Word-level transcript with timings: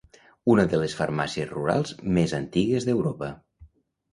una 0.53 0.63
de 0.69 0.77
les 0.83 0.95
farmàcies 0.99 1.51
rurals 1.53 1.93
més 2.17 2.33
antigues 2.39 2.89
d'Europa 2.89 3.31